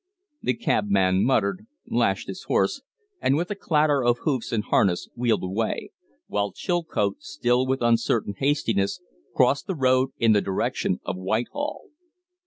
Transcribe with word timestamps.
The 0.41 0.55
cabman 0.55 1.23
muttered, 1.23 1.67
lashed 1.85 2.27
his 2.27 2.45
horse, 2.45 2.81
and 3.21 3.35
with 3.37 3.51
a 3.51 3.55
clatter 3.55 4.03
of 4.03 4.17
hoofs 4.23 4.51
and 4.51 4.63
harness 4.63 5.07
wheeled 5.15 5.43
away; 5.43 5.91
while 6.25 6.51
Chilcote, 6.51 7.21
still 7.21 7.67
with 7.67 7.83
uncertain 7.83 8.33
hastiness, 8.35 8.99
crossed 9.35 9.67
the 9.67 9.75
road 9.75 10.09
in 10.17 10.31
the 10.31 10.41
direction 10.41 11.01
of 11.05 11.17
Whitehall. 11.17 11.91